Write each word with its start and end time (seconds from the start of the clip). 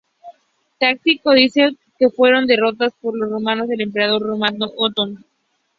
Tácito 0.79 1.29
dice 1.29 1.75
que 1.99 2.09
fueron 2.09 2.47
derrotados 2.47 2.93
por 2.99 3.15
los 3.15 3.29
romanos 3.29 3.67
del 3.67 3.81
emperador 3.81 4.23
romano 4.23 4.71
Otón. 4.75 5.23